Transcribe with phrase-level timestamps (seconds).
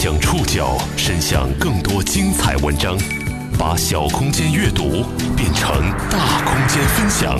[0.00, 2.96] 将触角伸向更多精彩文章，
[3.58, 5.02] 把小空间阅读
[5.36, 5.72] 变成
[6.08, 7.36] 大空间分享。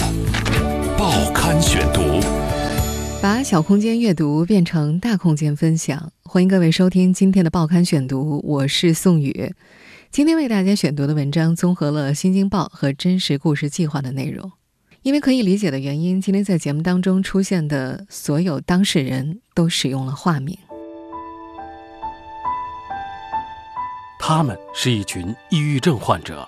[0.98, 2.20] 报刊选读，
[3.22, 6.10] 把小空间阅读变成大空间分享。
[6.24, 9.54] 欢迎各位收听今天的报刊选读，我是宋宇。
[10.10, 14.50] 今天为大家选读的文章综合了《新京报》和《真实故事计划》的内容。
[15.02, 20.58] 因为可以理解的原因，今天在节目当中出现的所有当事人都使用了化名。
[24.18, 26.46] 他们是一群抑郁症患者，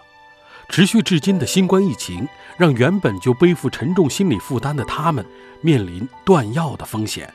[0.69, 2.29] 持续至今的新冠疫情
[2.59, 5.25] 让原本就背负沉重心理负担的他们
[5.61, 7.33] 面临断药的风险。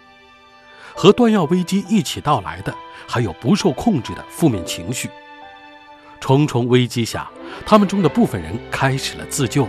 [0.94, 2.74] 和断药危机一起到来的，
[3.08, 5.10] 还有不受控制的负面情绪。
[6.20, 7.30] 重重危机下，
[7.66, 9.68] 他们中的部分人开始了自救。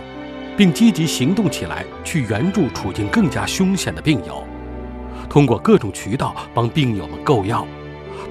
[0.55, 4.43] 并积极行动起来，去援助处境更加凶险的病友，
[5.29, 7.63] 通过各种渠道帮病友们购药，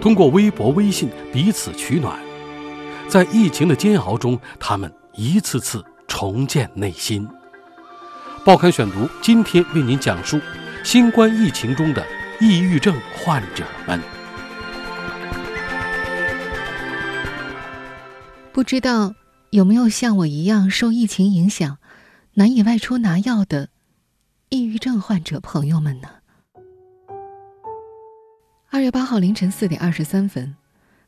[0.01, 2.19] 通过微博、微信彼此取暖。
[3.09, 7.27] 在疫情的煎熬中，他们一次次重建内心。
[8.45, 10.41] 报刊选读今天为您讲述
[10.85, 12.05] 新冠疫情中的
[12.41, 14.01] 抑郁症患者们。
[18.53, 19.15] 不知道
[19.51, 21.79] 有没有像我一样受疫情影响？
[22.35, 23.69] 难以外出拿药的
[24.49, 26.09] 抑郁症患者朋友们呢？
[28.69, 30.57] 二月八号凌晨四点二十三分，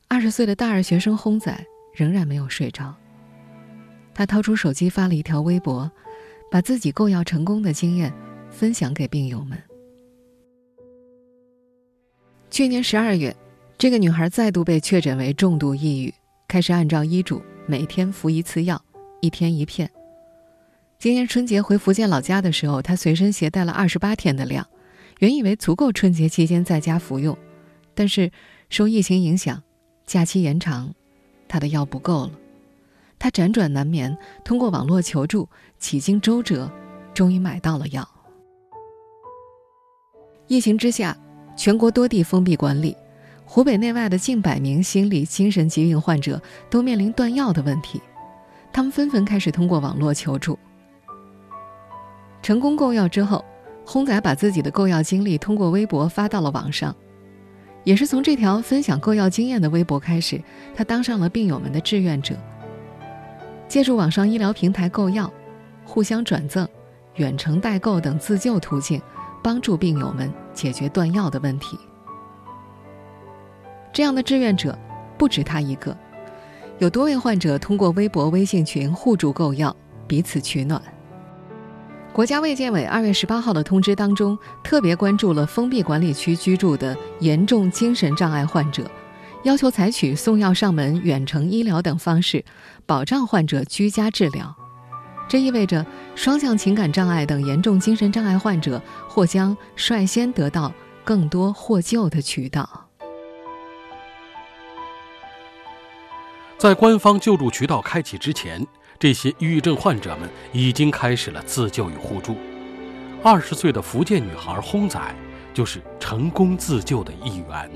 [0.06, 2.94] 二十岁的大二学生轰仔仍然没有睡着。
[4.14, 5.90] 他掏出手机发了一条微博，
[6.50, 8.12] 把自己购药成功的经验
[8.50, 9.56] 分享给病友们。
[12.50, 13.36] 去年十二月，
[13.76, 16.12] 这个女孩再度被确诊为重度抑郁，
[16.48, 18.82] 开始按照医嘱每天服一次药，
[19.20, 19.88] 一天一片。
[20.98, 24.66] 今年春节回福建老家的时候，他随身携带了二十八天的量，
[25.20, 27.38] 原以为足够春节期间在家服用，
[27.94, 28.32] 但是
[28.68, 29.62] 受疫情影响，
[30.06, 30.92] 假期延长，
[31.48, 32.32] 他的药不够了。
[33.18, 36.70] 他辗转难眠，通过网络求助，几经周折，
[37.12, 38.08] 终于买到了药。
[40.46, 41.16] 疫情之下，
[41.56, 42.96] 全国多地封闭管理，
[43.44, 46.40] 湖北内外的近百名心理精神疾病患者
[46.70, 48.00] 都面临断药的问题，
[48.72, 50.58] 他们纷纷开始通过网络求助。
[52.40, 53.44] 成功购药之后，
[53.84, 56.94] 轰仔把自己的购药经历通过微博发到了网上。
[57.88, 60.38] 也是从这条分享购药经验的微博开始，
[60.76, 62.36] 他当上了病友们的志愿者。
[63.66, 65.32] 借助网上医疗平台购药、
[65.86, 66.68] 互相转赠、
[67.14, 69.00] 远程代购等自救途径，
[69.42, 71.78] 帮助病友们解决断药的问题。
[73.90, 74.78] 这样的志愿者
[75.16, 75.96] 不止他一个，
[76.80, 79.74] 有多位患者通过微博、微信群互助购药，
[80.06, 80.82] 彼此取暖。
[82.18, 88.90] 国家卫健委二月十八号的通知当中，特别关注了封闭管理区居住的严重精神障碍患者，
[89.44, 92.44] 要求采取送药上门、远程医疗等方式，
[92.84, 94.52] 保障患者居家治疗。
[95.28, 95.86] 这意味着
[96.16, 100.72] 双向情感障碍等严重精神障碍患者或将率先得到
[101.04, 102.88] 更多获救的渠道。
[106.56, 108.66] 在官方救助渠道开启之前。
[108.98, 112.36] 这些抑郁症患者们已经开始了自救与互助。
[113.22, 115.00] 二十岁的福建女孩轰仔
[115.54, 117.70] 就是成功自救的一员。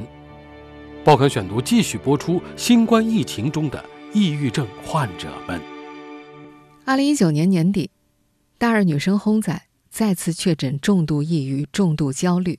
[1.04, 5.60] 报刊选读继续播出：新冠疫情中的抑郁症患者们。
[6.84, 7.90] 二零一九年年底，
[8.58, 12.58] 大二女生轰仔再次确诊重度抑郁、重度焦虑，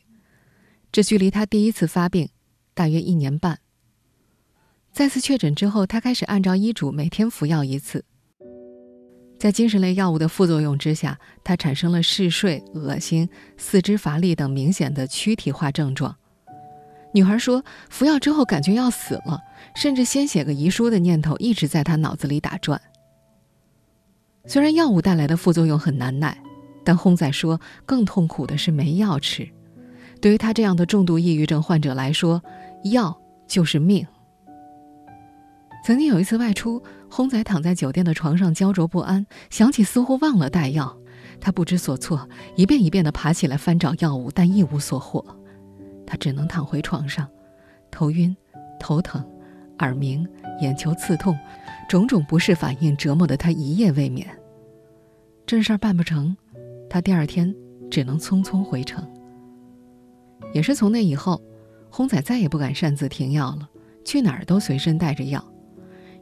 [0.91, 2.30] 这距离她第一次发病
[2.74, 3.59] 大约一年半。
[4.94, 8.06] 再次确诊之后，她开始按照医嘱每天服药一次。
[9.43, 13.27] 在精神类药物的副作用之下，他产生了嗜睡、恶心、
[13.57, 16.15] 四肢乏力等明显的躯体化症状。
[17.13, 19.41] 女孩说，服药之后感觉要死了，
[19.75, 22.79] 甚至先写个遗书的念头一直在她脑子里打转。
[24.45, 26.41] 虽然药物带来的副作用很难耐，
[26.85, 29.45] 但轰仔说，更痛苦的是没药吃。
[30.21, 32.41] 对于他这样的重度抑郁症患者来说，
[32.85, 33.13] 药
[33.45, 34.07] 就是命。
[35.85, 36.81] 曾经有一次外出，
[37.15, 40.98] 轰仔躺在酒店的床上焦灼不安，想起似乎忘了带药，
[41.39, 45.24] 他不知所措，一遍一遍地爬起来翻找药物，但一无所获。
[46.07, 47.30] 他只能躺回床上，
[47.92, 48.36] 头晕、
[48.80, 49.24] 头疼、
[49.77, 50.27] 耳鸣、
[50.60, 51.38] 眼球刺痛，
[51.88, 54.27] 种种不适反应折磨得他一夜未眠。
[55.45, 56.36] 正事儿办不成，
[56.89, 57.54] 他第二天
[57.92, 59.07] 只能匆匆回城。
[60.51, 61.39] 也是从那以后，
[61.92, 63.69] 轰仔再也不敢擅自停药了，
[64.04, 65.45] 去哪儿都随身带着药。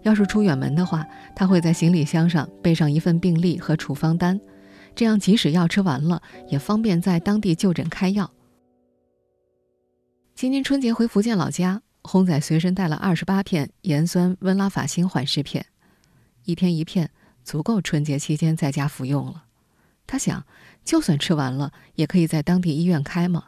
[0.04, 1.06] 要是出远门的话，
[1.36, 4.40] 他会在行李箱上备上一份病历和处方单，
[4.96, 8.32] 这样即使药吃完了，也方便在当地就诊开药。
[10.34, 15.68] 今年春节回福建老家，轰仔随身带了二十八片盐酸温拉法辛缓释片，
[16.46, 17.12] 一天一片，
[17.44, 19.44] 足够春节期间在家服用了。
[20.08, 20.44] 他想，
[20.84, 23.46] 就算吃完了，也可以在当地医院开嘛。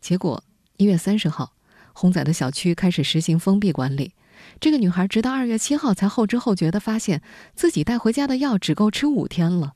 [0.00, 0.44] 结果
[0.76, 1.54] 一月三十号，
[1.92, 4.12] 轰仔的小区开始实行封闭管理。
[4.60, 7.22] 这个女孩直到二月七号才后知后觉地发现
[7.54, 9.74] 自己带回家的药只够吃五天了。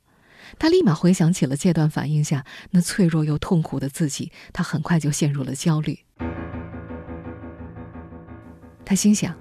[0.58, 5.98] 她立马回想起了戒断反应下那脆弱又痛苦的自己，她很快就陷入了焦虑。
[8.84, 9.36] 她心想，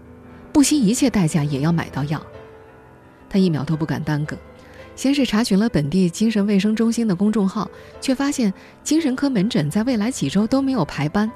[0.54, 2.24] 不惜一切代价也要买到药。
[3.30, 4.38] 她一秒都不敢耽搁，
[4.96, 8.54] 先是查询了本地精神卫生中心的公众号，却发现
[8.84, 11.32] 精神科门诊在未来几周都没有排班。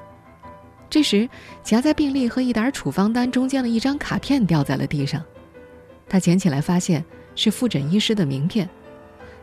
[0.94, 1.28] 这时，
[1.64, 5.20] 夹在病历和一沓处方单中间的一张卡片掉在了地上，
[6.08, 7.04] 他捡起来，发现
[7.34, 8.70] 是复诊医师的名片。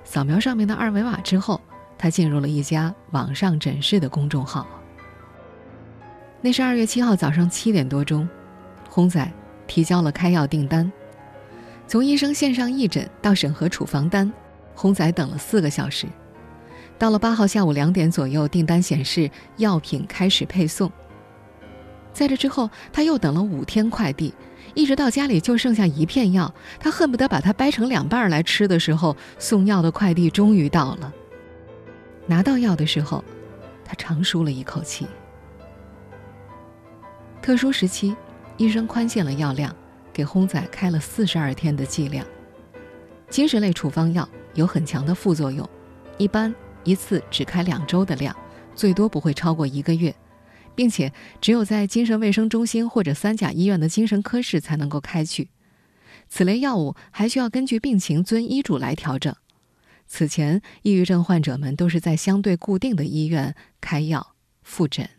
[0.06, 1.59] 扫描上面的二维码之后，
[1.98, 4.65] 他进入了一家网上诊室的公众号。
[6.39, 8.30] 那是二月七号早上七点多钟，
[8.88, 9.30] 轰仔
[9.68, 10.89] 提交了开药订单。
[11.86, 14.31] 从医生线上义诊到审核处方单，
[14.74, 16.07] 轰仔等了四个小时。
[16.98, 20.89] 到了八号下午两点左右，订单显示药品开始配送。
[22.13, 24.33] 在这之后，他又等了五天快递，
[24.73, 31.13] 一直到家里就剩下一片药，他恨不得把它掰成两半来吃的时候，送药的快递终于到了。
[32.27, 33.23] 拿到药的时候，
[33.85, 35.07] 他长舒了一口气。
[37.41, 38.15] 特殊时期，
[38.57, 39.75] 医生宽限了药量，
[40.13, 42.25] 给轰仔开了四十二天的剂量。
[43.29, 45.67] 精神类处方药有很强的副作用，
[46.17, 46.53] 一般
[46.83, 48.35] 一次只开两周的量，
[48.75, 50.13] 最多不会超过一个月。
[50.75, 55.50] 并且只有在精神卫生中心或者三甲医院的精神科室才能够开具。
[56.27, 59.35] 此类药物还需要根据病情遵医嘱来调整。
[60.07, 65.09] 此前，抑郁症患者们都是在相对固定的医院开药复诊。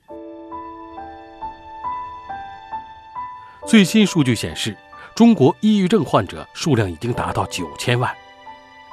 [3.67, 4.77] 最新数据显示，
[5.15, 8.13] 中国抑郁症患者数量已经达到九千万。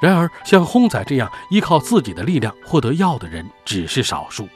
[0.00, 4.48] 然而，像轰仔这样依靠自己的力量获得药的人只是少数。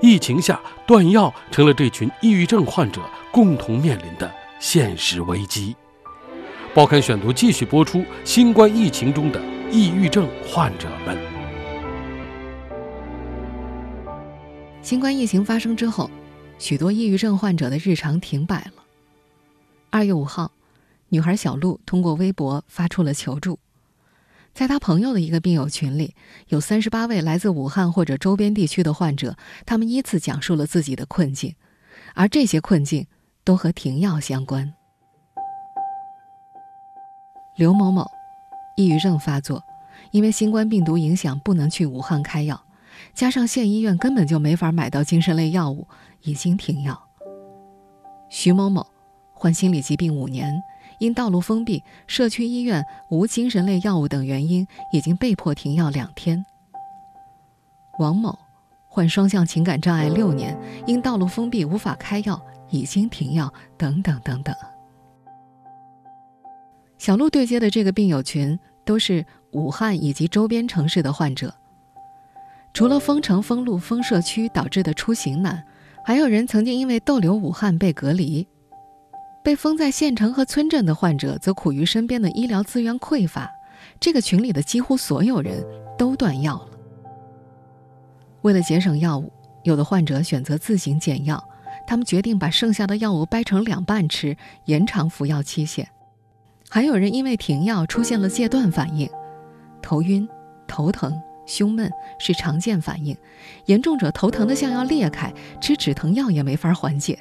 [0.00, 3.00] 疫情下，断药成了这群抑郁症患者
[3.30, 5.76] 共同面临的现实危机。
[6.74, 9.40] 报刊选读继续播出：新冠疫情中的
[9.70, 11.16] 抑郁症患者们。
[14.80, 16.10] 新冠疫情发生之后，
[16.58, 18.82] 许多抑郁症患者的日常停摆了。
[19.90, 20.50] 二月五号，
[21.10, 23.58] 女孩小璐通过微博发出了求助。
[24.54, 26.14] 在他朋友的一个病友群里，
[26.48, 31.54] 有三十八位来自武汉或者周边地区的患者，他们依次讲述了自己的困境，
[32.14, 33.06] 而这些困境
[33.44, 34.72] 都和停药相关。
[37.56, 38.06] 刘某某，
[38.76, 39.62] 抑郁症发作，
[40.10, 42.62] 因为新冠病毒影响不能去武汉开药，
[43.14, 45.86] 加上县医院根本就没法买到精神类药物，
[46.20, 47.08] 已经停药。
[48.28, 48.86] 徐某某，
[49.32, 50.62] 患心理疾病五年。
[51.02, 56.46] 因道路封闭、社区医院无精神类药物等原因，已经被迫停药两天。
[57.98, 58.38] 王某
[58.86, 60.56] 患双向情感障碍六年，
[60.86, 62.40] 因道路封闭无法开药，
[62.70, 63.52] 已经停药。
[63.76, 64.54] 等等等等。
[66.98, 71.52] 小鹿对接的这个病友群都是武汉以及周边城市的患者。
[72.72, 75.64] 除了封城、封路、封社区导致的出行难，
[76.04, 78.46] 还有人曾经因为逗留武汉被隔离。
[79.42, 83.50] 被封在县城和村镇的患者则苦于身边的医疗资源匮乏，
[83.98, 85.64] 这个群里的几乎所有人
[85.98, 86.68] 都断药了。
[88.42, 89.32] 为了节省药物，
[89.64, 91.42] 有的患者选择自行减药，
[91.86, 95.88] 他们决定把剩下的药物掰成两半吃，延长服药期限。
[96.68, 99.08] 还有人因为停药出现了戒断反应，
[99.82, 100.26] 头晕、
[100.66, 103.16] 头疼、胸闷是常见反应，
[103.66, 107.18] 严重者头疼的像要裂开，吃止疼药也没法缓解。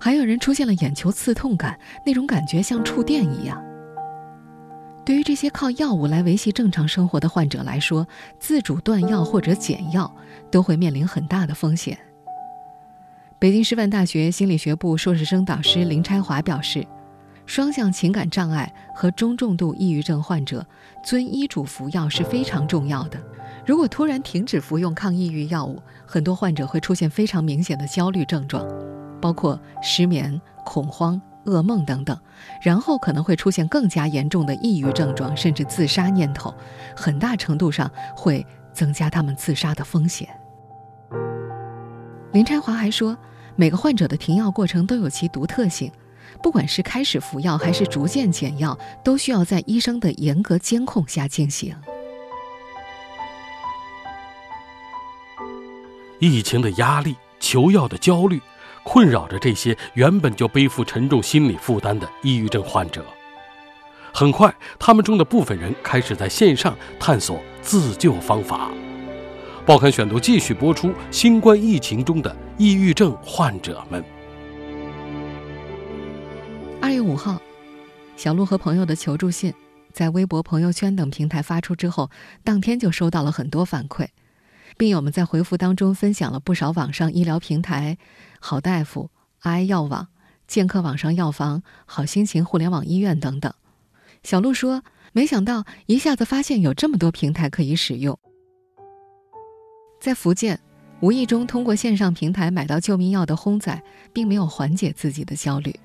[0.00, 3.62] 还有人出现了眼球刺痛感，那种感觉像触电一样。
[5.04, 8.06] 对于这些靠药物来维系正常生活的患者来说，
[8.38, 10.10] 自主断药或者减药
[10.50, 11.98] 都会面临很大的风险。
[13.38, 16.86] 北京师范大学心理学部硕士生导师林拆华表示，
[17.44, 20.64] 双向情感障碍和中重度抑郁症患者
[21.04, 23.20] 遵医嘱服药是非常重要的。
[23.66, 28.64] 如果突然停止服用抗抑郁药物，很多患者会出现非常明显的焦虑症状。
[29.20, 32.18] 包括失眠、恐慌、噩梦等等，
[32.62, 36.54] 然后可能会出现更加严重的抑郁症状，甚至自杀念头，
[36.96, 40.28] 很大程度上会增加他们自杀的风险。
[42.32, 43.16] 林拆华还说，
[43.56, 45.90] 每个患者的停药过程都有其独特性，
[46.42, 51.74] 不管是开始服药还是逐渐减药，都需要在医生的严格监控下进行。
[56.20, 58.40] 疫情的压力，求药的焦虑。
[58.92, 63.06] 困扰着这些原本就背负沉重心理负担的抑郁症患者。
[64.12, 68.68] 很快，他们中的部分人开始在线上探索自救方法。
[69.64, 74.04] 报刊选读继续播出：新冠疫情中的抑郁症患者们。
[76.82, 77.40] 二月五号，
[78.16, 79.54] 小鹿和朋友的求助信
[79.92, 82.10] 在微博、朋友圈等平台发出之后，
[82.42, 84.08] 当天就收到了很多反馈。
[84.76, 87.98] 病友们在回复当中分享了不少网上医疗平台，
[88.40, 90.08] 好大夫、爱药网、
[90.48, 93.54] 健客网上药房、好心情互联网医院等等。
[94.24, 94.82] 小鹿说
[95.12, 98.18] ：“没想到一下子发现有这么多平台可以使用。”
[100.00, 100.58] 在福建，
[101.00, 103.82] 无意中通过线上平台买到救命药的轰仔，
[104.12, 105.78] 并没有缓解自己的焦虑。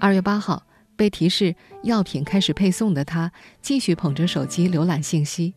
[0.00, 5.54] 二月八号，被提示药品开始配送的他，继续捧着手机浏览信息。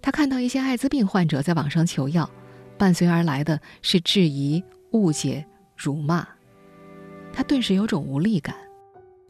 [0.00, 2.30] 他看到一些艾滋病患者在网上求药，
[2.78, 4.62] 伴随而来的是质疑、
[4.92, 5.44] 误解、
[5.76, 6.26] 辱骂。
[7.32, 8.54] 他顿时有种无力感，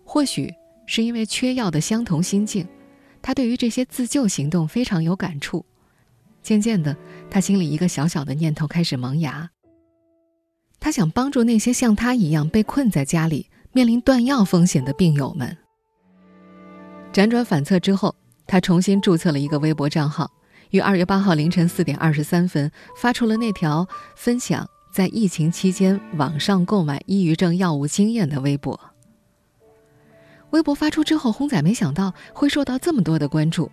[0.05, 0.53] 或许
[0.87, 2.67] 是因为缺药的相同心境，
[3.21, 5.65] 他对于这些自救行动非常有感触。
[6.43, 6.97] 渐渐的，
[7.29, 9.51] 他心里一个小小的念头开始萌芽。
[10.79, 15.57] 他想帮助那些像他一样被困在家里、面临断药风险的病友们。
[17.13, 18.15] 辗转反侧之后，
[18.47, 20.31] 他重新注册了一个微博账号。
[20.71, 22.71] 于二月八号凌晨四点二十三分
[23.01, 28.81] 发出了那条分享在疫情期间网上购买抑郁症药物经验的微博。
[30.53, 33.71] 微博发出之后，轰仔没想到会受到这么多的关注。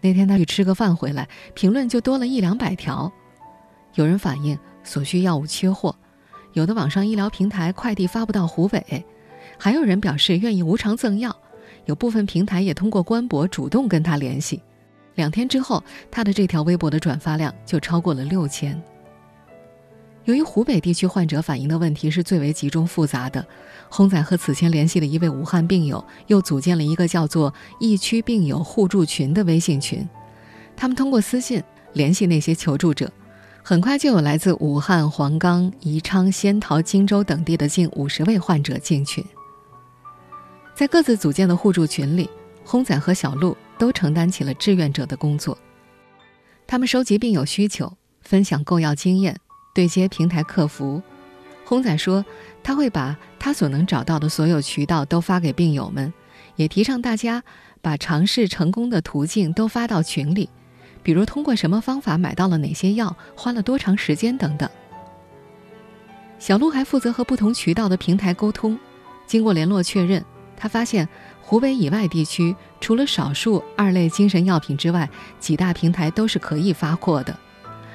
[0.00, 3.12] 那天他去吃个饭回来，评论就多了一两百条。
[3.94, 5.94] 有人反映所需药物缺货，
[6.54, 9.06] 有的网上医疗平台快递发不到湖北，
[9.56, 11.36] 还有人表示愿意无偿赠药，
[11.84, 14.60] 有部分平台也通过官博主动跟他联系。
[15.14, 18.82] 两天之后，他的这条微博的转发量就超过了六千。
[20.24, 23.46] 由于湖北地区患者反映的问题是最为集中复杂的，
[23.88, 30.08] 洪仔和此前联系的一位武汉病友又组建了一个叫做“疫区病友互助群”的微信群。
[30.74, 31.62] 他们通过私信
[31.92, 33.12] 联系那些求助者，
[33.62, 39.24] 很快就有来自武汉、黄冈、宜昌、仙桃、荆州等地的近五十位患者进群。
[40.74, 42.28] 在各自组建的互助群里，
[42.64, 43.56] 轰仔和小鹿。
[43.76, 45.58] 都承担起了志愿者的工作，
[46.64, 49.36] 他们收集病友需求，分享购药经验，
[49.74, 51.02] 对接平台客服。
[51.66, 52.24] 轰仔说，
[52.62, 56.12] 他会把他所能找到的所有渠道都发给病友们，
[56.56, 57.42] 也提倡大家
[57.82, 60.48] 把尝试成功的途径都发到群里，
[61.02, 64.66] 比如通过什么方法买到了哪些药，花了多长时间等等。
[66.38, 68.78] 小鹿还负责和不同渠道的平台沟通，
[69.26, 70.24] 经过联络确认，
[70.56, 71.06] 他发现。
[71.46, 75.06] 湖北以外地区，除了少数二类精神药品之外，
[75.38, 77.38] 几大平台都是可以发货的。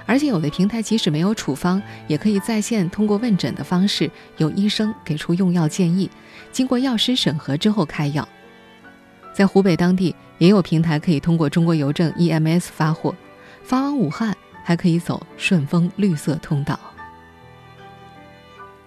[0.09, 6.09] 而且有的平台即使没有处方，也可以在线通过问诊的方式，由医生给出用药建议，
[6.51, 8.27] 经过药师审核之后开药。
[9.31, 13.13] 在湖北当地，也有平台可以通过中国邮政 EMS 发货，
[13.61, 16.79] 发往武汉还可以走顺丰绿色通道。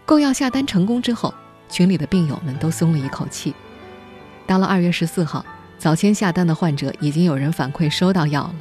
[0.04, 1.32] 购药下单成功之后，
[1.68, 3.54] 群里的病友们都松了一口气。
[4.44, 5.46] 到了二月十四号，
[5.78, 8.54] 早先下单的患者已经有人反馈收到药了。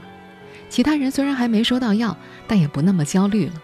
[0.71, 2.15] 其他人虽然还没收到药，
[2.47, 3.61] 但也不那么焦虑了。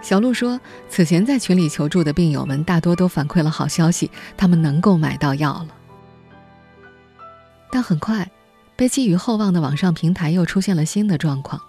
[0.00, 5.68] 小鹿说，此前在群里求助的病友们大多都反馈了好消息，他们能够买到药了。
[7.68, 8.30] 但很快，
[8.76, 11.60] 被寄予厚望的网上平台又出现了新的状况。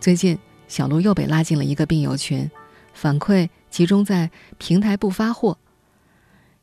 [0.00, 2.50] 最近，小鹿又被拉进了一个病友群，
[2.92, 4.28] 反馈集中在
[4.58, 5.56] 平台不发货，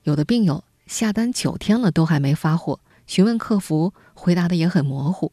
[0.04, 0.62] 有的病友。
[0.88, 5.32] 下单九天了都还没发货，询问客服回答的也很模糊。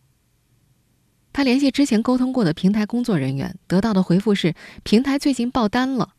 [1.37, 6.15] 他联系之前沟通过的平台工作人员，得到的回复是平台最近爆单了。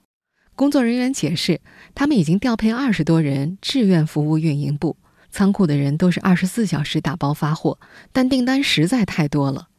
[0.56, 1.60] 工作人员解释，
[1.96, 4.96] 他们已经调配二十多人志愿服务运营部，
[5.32, 7.80] 仓库的人都是二十四小时打包发货，
[8.12, 9.70] 但订单实在太多了。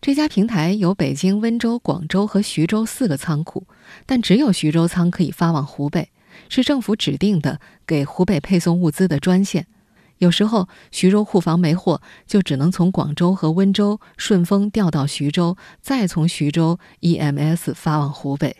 [0.00, 3.66] 这家平台有北京、温州、广州和徐州四个仓库，
[4.06, 6.10] 但只有徐州仓可以发往湖北。
[6.48, 9.66] 是政府指定的给湖北配送物资的专线，
[10.18, 18.56] 有时候徐州库房没货，就只能从广州和温州顺丰调到徐州，再从徐州 EMS 发往湖北。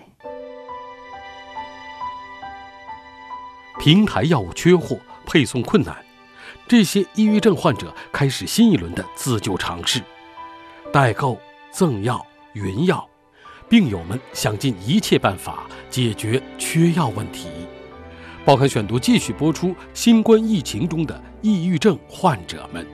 [3.80, 5.96] 平台药物缺货，配送困难，
[6.66, 10.02] 这些抑郁症患者开始新一轮的自救尝试：
[10.92, 11.38] 代购、
[11.70, 12.24] 赠药、
[12.54, 13.08] 云药。
[13.68, 17.57] 病友们想尽一切办法解决缺药问题。
[18.48, 22.86] 报刊选读继续播出：新冠疫情中的抑郁症患者们。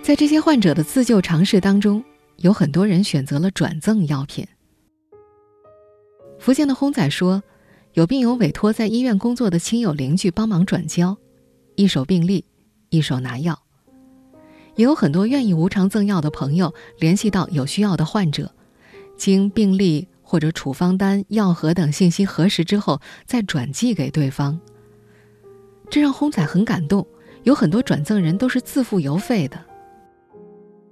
[0.00, 2.02] 在这些患者的自救尝试当中，
[2.36, 4.46] 有很多人选择了转赠药品。
[6.38, 7.42] 福建的轰仔说，
[7.92, 11.18] 有病友委托在医院工作的亲友邻居帮忙转交，
[11.74, 12.46] 一手病历，
[12.88, 13.60] 一手拿药。
[14.76, 18.50] 也有很多愿意无偿赠药的朋友联系到有需要的患者，
[19.18, 24.60] 经病历或者处方单、药盒等信息核实之后，再转寄给对方。
[25.90, 27.04] 这让轰仔很感动，
[27.42, 29.60] 有很多转赠人都是自付邮费的。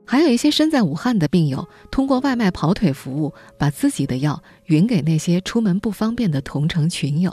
[0.04, 7.33] 还有一些身在武汉的病友，通过外卖跑腿服务，把自己的药匀给那些出门不方便的同城群友。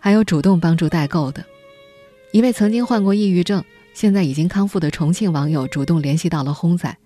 [0.00, 1.44] 还有主动帮助代购的，
[2.32, 3.62] 一位曾经患过抑郁症、
[3.94, 6.98] 现在已经康复的重庆网友主动联系到了轰仔，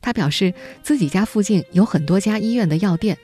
[0.00, 0.52] 他表示
[0.82, 3.18] 自己家附近有很多家医院的药店，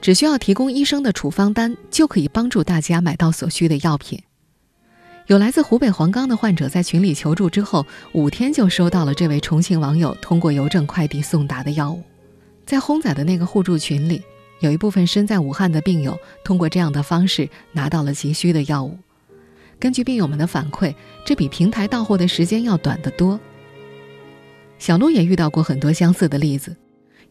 [0.00, 4.22] 只需要提供医生的处方单，就可以帮助大家买到所需的药品。
[5.26, 12.02] 有来自湖北黄冈的患者在群里求助之后，五天就收到了这位重庆网友通过邮政快递送达的药物。
[12.66, 14.22] 在轰仔的那个互助群里，
[14.58, 18.98] 有一部分身在武汉的病友通过这样的方式拿到了急需的药物。
[19.78, 20.92] 根据病友们的反馈，
[21.24, 23.38] 这比平台到货的时间要短得多。
[24.80, 26.74] 小鹿也遇到过很多相似的例子。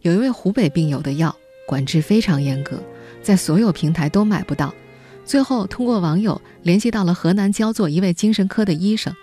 [0.01, 1.35] 有一位湖北病友的药
[1.67, 2.81] 管制非常严格，
[3.21, 4.73] 在所有平台都买不到。
[5.25, 9.13] 最后，通过网友联系到了河南焦作一位精神科的医生，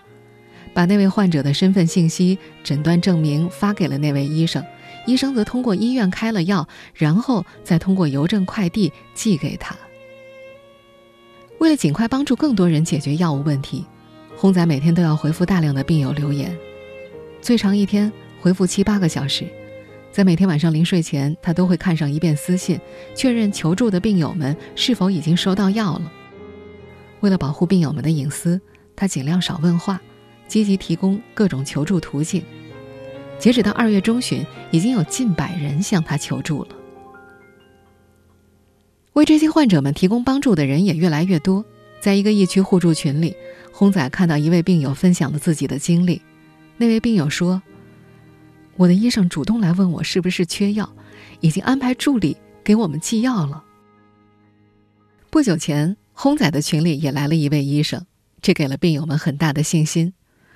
[0.74, 4.62] 把那位患者的身份信息、诊断证明发给了那位医生，
[5.06, 9.74] 医生则通过医院开了药，然后再通过邮政快递寄给他。
[11.58, 13.84] 为了尽快帮助更多人解决药物问题，
[14.36, 16.56] 轰仔每天都要回复大量的病友留言，
[17.46, 19.46] 最长一天回复七八个小时。
[20.10, 22.76] 在每天晚上临睡前，他都会看上一遍私信，
[23.14, 26.10] 确认求助的病友们是否已经收到药了。
[27.20, 28.60] 为了保护病友们的隐私，
[28.96, 30.00] 他尽量少问话，
[30.48, 32.42] 积极提供各种求助途径。
[33.38, 36.70] 截止到二月中旬，已经有近百人向他求助了。
[39.12, 41.64] 为这些患者们提供帮助的人也越来越多。
[42.00, 43.36] 在一个疫区互助群里，
[43.70, 46.20] 轰仔看到一位病友分享了自己的经历。
[46.76, 47.62] 那位病友说。
[48.78, 50.94] 我的医生主动来问我是不是缺药，
[51.40, 53.64] 已经安排助理给我们寄药了。
[55.30, 58.04] 不久前，轰仔的群里也来了一位医生，
[58.42, 60.12] 这给了病友们很大的信心。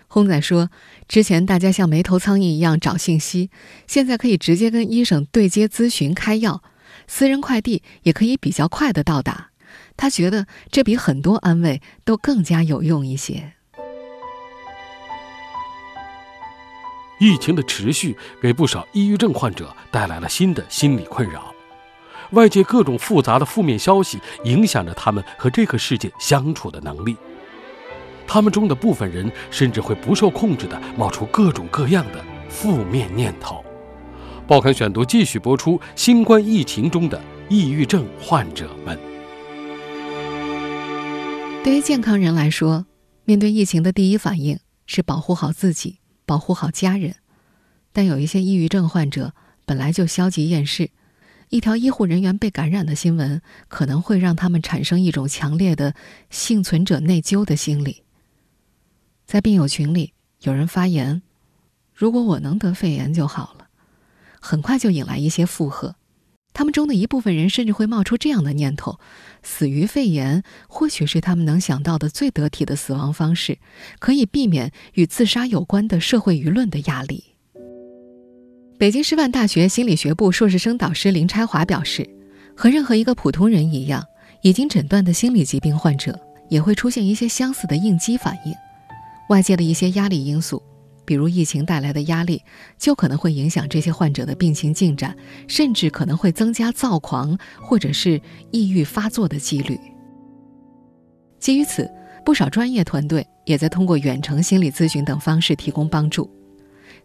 [0.06, 0.68] 轰仔说，
[1.08, 3.48] 之前大家像没头苍蝇一样找信息，
[3.86, 6.62] 现在可以直接跟医生对接咨询开药，
[7.06, 9.48] 私人快递也可以比较快的到达。
[9.96, 13.54] 他觉得这比很多安慰都更加有用一些。
[17.20, 21.54] 疫情的持续给不少抑郁症患者带来了新的心理困扰，
[22.30, 27.14] 外界各种复杂的负面消息影响着他们和这个世界相处的能力。
[28.26, 33.62] 他们中的部分人甚至会不受控制地冒出各种各样的负面念头。
[34.46, 38.98] 报刊选读继续播出：新冠疫情中的抑郁症患者们。
[41.62, 42.86] 对于健康人来说，
[43.24, 45.99] 面对疫情的第一反应是保护好自己。
[46.30, 47.16] 保护好家人，
[47.92, 49.34] 但有一些抑郁症患者
[49.66, 50.90] 本来就消极厌世，
[51.48, 55.92] 一条医护人员被感染的新闻可能会让他们产生一种强烈的
[56.30, 58.04] 幸存者内疚的心理。
[59.26, 60.12] 在病友群里，
[60.42, 61.20] 有人发言
[61.92, 63.66] ：“如果我能得肺炎就好了。”
[64.40, 65.96] 很快就引来一些附和。
[66.52, 68.98] 他们中的一部分人甚至会冒出这样的念头：
[69.42, 73.58] 死于肺炎，或许是他们能想到的最得体的死亡方式，
[73.98, 77.24] 可以避免与自杀有关的社会舆论的压力。
[78.78, 82.08] 北京师范大学心理学部硕士生导师林拆华表示，
[82.56, 84.04] 和任何一个普通人一样，
[84.42, 88.54] 已经诊断的心理疾病患者也会出现一些相似的应激反应，
[89.28, 90.62] 外界的一些压力因素。
[91.10, 92.40] 比如疫情带来的压力，
[92.78, 95.12] 就可能会影响这些患者的病情进展，
[95.48, 99.76] 甚至可能会增加躁狂或者是抑郁发作的几率。
[101.40, 101.90] 基于此，
[102.24, 106.30] 不少专业团队也在通过远程心理咨询等方式提供帮助。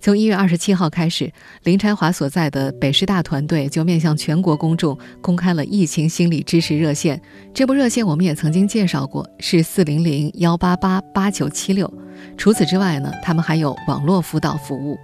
[0.05, 7.19] 从一月二十七号开始，林拆华所在的北师大团队就面向全国公众公开了疫情心理支持热线。
[7.55, 11.91] 这部热线我们也曾经介绍过，是四零零幺八八八九七六。
[12.37, 14.95] 除此之外呢，他们还有网络辅导服务。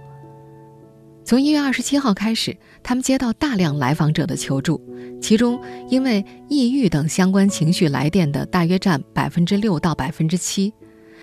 [1.24, 4.80] 从一月二十七号开始，他们接到大量来访者的求助，
[5.20, 10.72] 其中因为抑郁等相关情绪来电的大约占百分之六到百分之七，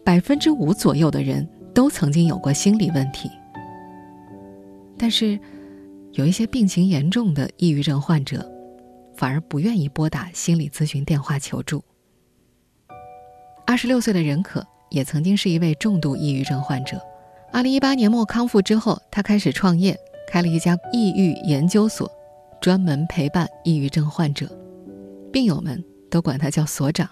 [0.04, 3.32] 百分之五左右的人都曾经有过心理问题。
[5.02, 5.40] 但是，
[6.12, 8.46] 有一些病情严重的抑郁症患者，
[9.16, 11.82] 反而不愿意拨打心理咨询电话求助。
[13.66, 17.00] 二十六岁的任可也曾经是一位重度抑郁症患者。
[17.54, 22.12] 二零一八年末康复之后，他开始创业，开了一家抑郁研究所，
[22.60, 24.52] 专门陪伴抑郁症患者，
[25.32, 25.82] 病友们
[26.12, 27.10] 都管他叫所长。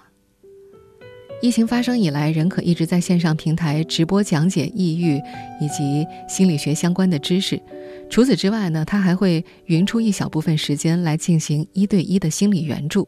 [1.39, 5.21] 疫情发生以来，任可一直在线上平台直播讲解抑郁
[5.62, 7.62] 以及心理学相关的知识。
[8.10, 13.08] 除此之外呢，他还会匀出一小部分时间来进行一对一的心理援助。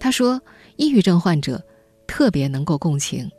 [0.00, 0.40] 他说，
[0.76, 1.62] 抑郁症患者
[2.06, 3.30] 特别能够共情。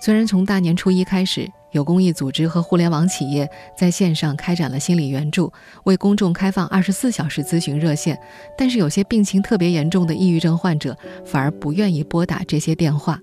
[0.00, 5.52] 虽然从大年初一开始，有公益组织和互联网企业在线上开展了心理援助，
[5.84, 8.16] 为公众开放二十四小时咨询热线，
[8.56, 13.20] 但是有些病情特别严重的抑郁症患者反而不愿意拨打这些电话。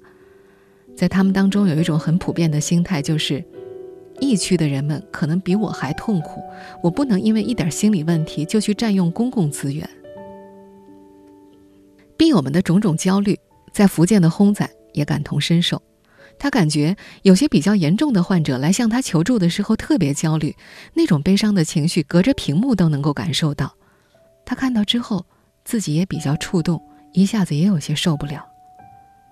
[0.97, 3.41] 在他们当中，有一种很普遍的心态，就是
[4.19, 6.41] 疫区的人们可能比我还痛苦，
[6.83, 9.89] 我不能因为一点心理问题就去占用公共资源。
[12.17, 13.39] 病友们的种种焦虑，
[13.71, 15.81] 在福建的轰仔也感同身受。
[16.41, 20.56] 他感觉有些比较严重的患者来向他求助的时候特别焦虑，
[20.95, 23.71] 那种悲伤的情绪隔着屏幕都能够感受到。
[24.43, 25.23] 他看到之后，
[25.63, 26.82] 自己也比较触动，
[27.13, 28.43] 一下子也有些受不了。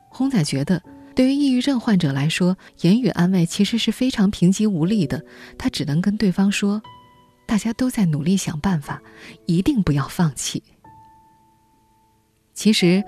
[0.08, 0.84] 轰仔觉得，
[1.16, 5.20] 对于抑郁症患者来说，言语安慰其实是非常贫瘠无力的。
[5.58, 6.80] 他只能跟对方说
[7.48, 9.02] ：“大家都在努力想办法，
[9.48, 10.62] 一定不要放弃。”
[12.54, 13.04] 其实，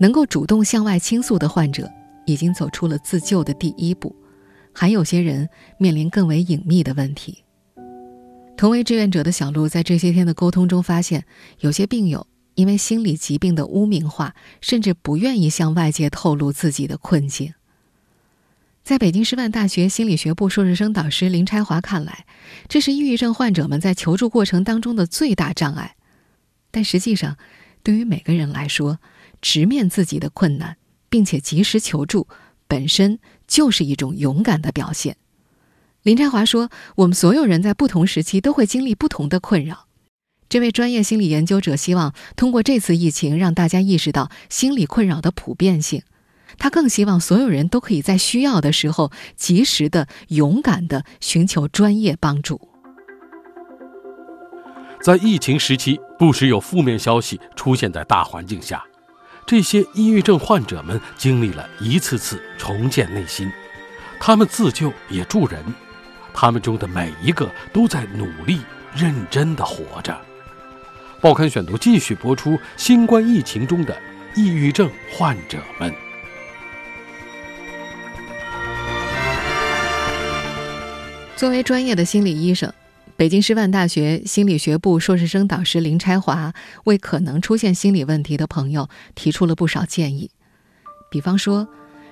[0.00, 1.92] 能够主动向外倾诉的患者。
[2.26, 4.14] 已经走出了自救的第一步，
[4.72, 7.44] 还有些人面临更为隐秘的问题。
[8.56, 11.24] 同为志愿者的小鹿在这些天的沟通中发现，
[11.60, 17.52] 有些病友因为心理疾病的污名化，甚至不愿意向外界透露自己的困境。
[18.84, 22.26] 在北京师范大学心理学部硕士生导师林拆华看来，
[22.68, 25.96] 这是抑郁症患者们在求助过程当中的最大障碍。
[26.70, 27.36] 但实际上，
[27.82, 29.00] 对于每个人来说，
[29.40, 30.76] 直面自己的困难。
[31.14, 32.26] 并且及时求助，
[32.66, 35.16] 本身就是一种勇敢的表现。
[36.02, 39.86] 林拆华说：“我们所有人在不同时期都会经历不同的困扰。”
[40.50, 46.02] 这位专业心理研究者希望通过这次疫情让大家意识到心理困扰的普遍性。
[46.58, 52.60] 他更希望所有人都可以在需要的时候及时的、勇敢的寻求专业帮助。
[55.00, 58.84] 在疫情时期，不时有负面消息出现在大环境下。
[59.54, 63.48] 这些抑郁症患者们经历了一次次重建内心，
[64.18, 65.62] 他们自救也助人，
[66.32, 68.58] 他们中的每一个都在努力
[68.96, 70.20] 认真的活着。
[71.20, 73.96] 报刊选读继续播出：新冠疫情中的
[74.34, 75.94] 抑郁症患者们。
[81.36, 82.72] 作为专业的心理医生。
[83.16, 90.32] 北京师范大学心理学部硕士生导师林拆华为可能出现心理问题的朋友提出了不少建议，
[91.12, 91.68] 比方说，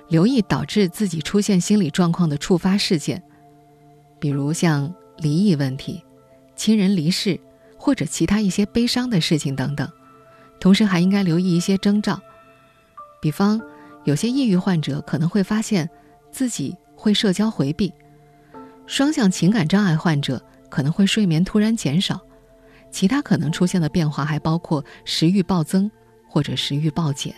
[0.07, 3.21] 留意导致自己出现心理状况的触发事件，
[4.17, 6.01] 比如像离异问题、
[6.55, 7.37] 亲人离世
[7.77, 9.85] 或者其他一些悲伤的事情等等。
[10.61, 12.17] 同时还应该留意一些征兆，
[13.21, 13.61] 比方
[14.05, 15.89] 有些抑郁患者可能会发现
[16.31, 17.91] 自己会社交回避，
[18.87, 20.41] 双向情感障碍患者。
[20.73, 22.19] 可能会睡眠突然减少，
[22.89, 25.91] 其他可能出现的变化还包括食欲暴增
[26.27, 27.31] 或者食欲暴减。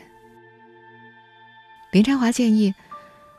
[1.92, 2.74] 林昌华建议，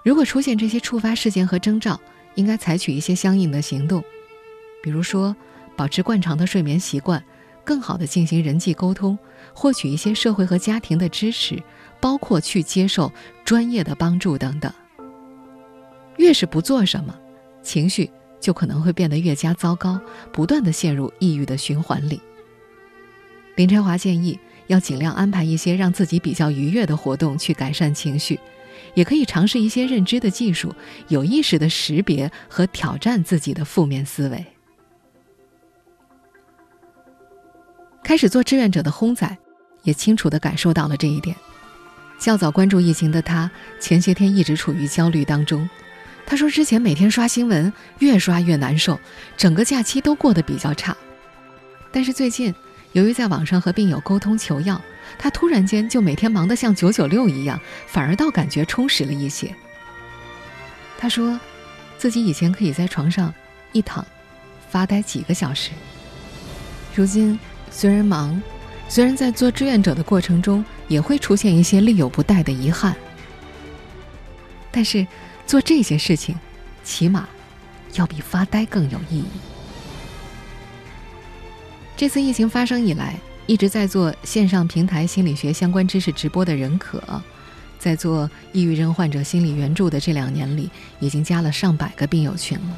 [0.05, 1.99] 如果出现这些触发事件和征兆，
[2.35, 4.05] 应该采取一些相应的行动，
[4.83, 5.35] 比如说
[5.79, 7.25] 保持惯常的睡眠习惯，
[7.65, 9.19] 更好的进行人际沟通，
[9.55, 11.59] 获取一些社会和家庭的支持，
[12.03, 13.11] 包括去接受
[13.47, 14.71] 专业的帮助等等。
[16.19, 17.19] 越是不做什么，
[17.63, 18.11] 情绪。
[18.41, 20.01] 就可能会变得越加糟糕，
[20.33, 22.21] 不断的陷入抑郁的循环里。
[23.57, 28.39] 林拆华建议要尽量安排一些让自己比较愉悦的活动去改善情绪，
[28.95, 30.75] 也可以尝试一些认知的技术，
[31.09, 34.45] 有意识的识别和挑战自己的负面思维。
[38.05, 39.37] 开始做志愿者的轰仔，
[39.83, 41.35] 也清楚的感受到了这一点。
[42.19, 45.69] 较早关注疫情的他，前些天一直处于焦虑当中。
[46.29, 48.99] 他说：“之前每天刷新闻，越刷越难受，
[49.37, 50.95] 整个假期都过得比较差。
[51.93, 52.53] 但是最近，
[52.93, 54.83] 由于在网上和病友沟通求药，
[55.19, 59.55] 他突然间就每天忙得像九九六一样，反而倒感觉充实了一些。”
[60.99, 61.39] 他说
[61.97, 63.33] ：“自己以前可以在床上
[63.71, 64.05] 一躺，
[64.69, 65.71] 发呆几个小时。
[66.93, 67.39] 如今
[67.71, 68.43] 虽然忙，
[68.89, 72.97] 虽然在做志愿者的过程中也会出现一些力有不逮的遗憾，
[74.73, 75.07] 但是。”
[75.47, 76.35] 做这些事情，
[76.83, 77.29] 起码
[77.95, 79.27] 要比发呆更有意义。
[81.97, 87.01] 这次疫情发生以来，一直在做线上平台心理学相关知识直播的任可，
[87.79, 92.77] 在做抑郁症患者心理援助的这两年里，已经加了上百个病友群了。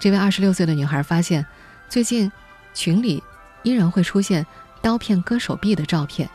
[0.00, 1.44] 这位二十六岁的女孩发现，
[1.88, 2.32] 最近
[2.72, 3.22] 群里
[3.62, 4.46] 依然会出现
[4.80, 6.28] 刀片割手臂的照片，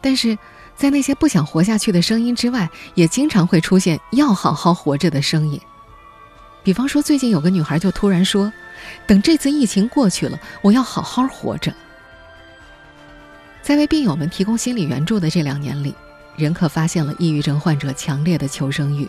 [0.00, 0.36] 但是
[0.76, 5.60] 在那些不想活下去的声音之外，也经常会出现要好好活着的声音。
[6.62, 8.52] 比方说，最近有个女孩就突然说
[9.06, 11.72] ：“等这次疫情过去了，我要好好活着。”
[13.62, 15.94] 在为病友们提供心理援助的这两年里，
[16.36, 19.08] 任可发现了抑郁症患者强烈的求生欲。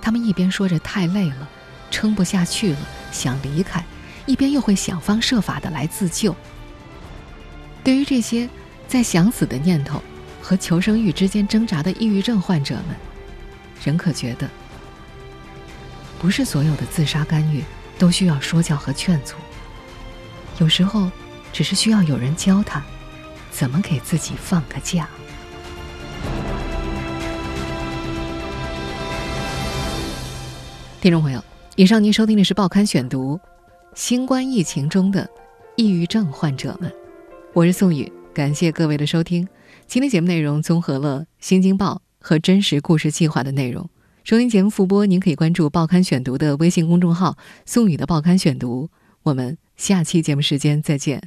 [0.00, 1.48] 他们一边说着太累了，
[1.90, 2.78] 撑不下去了，
[3.12, 3.84] 想离开，
[4.24, 6.34] 一边又会想方设法的来自救。
[7.84, 8.48] 对于这些
[8.88, 10.02] 在想死的念头
[10.50, 12.96] 和求生欲之间挣扎的抑郁症患者们，
[13.84, 14.50] 仍可觉得，
[16.18, 17.62] 不是所有的自杀干预
[17.96, 19.36] 都需要说教和劝阻，
[20.58, 21.08] 有时候
[21.52, 22.82] 只是需要有人教他
[23.52, 25.08] 怎么给自己放个假。
[31.00, 31.40] 听众朋友，
[31.76, 33.36] 以上您收听的是《报刊选读》，
[33.94, 35.30] 新冠疫情中的
[35.76, 36.92] 抑郁症患者们，
[37.52, 39.46] 我是宋宇，感谢各位的收听。
[39.90, 43.90] 今天节目内容综合了《新京报》和真实故事计划的内容。
[44.22, 48.88] 收听节目复播，您可以关注《报刊选读》的微信公众号“宋宇的报刊选读”。
[49.24, 51.20] 我们下期节目时间再见。